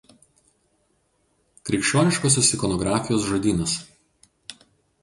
[1.71, 3.79] Krikščioniškosios ikonografijos žodynas.